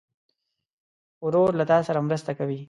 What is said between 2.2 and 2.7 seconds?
کوي.